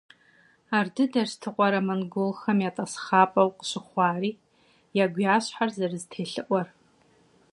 [0.77, 4.31] Ар дыдэрщ Тукъарэ монголхэм я тӏасхъапӏэу къыщыхъуари,
[5.03, 6.67] ягу-я щхьэр зэрызэтелъыӏуэр.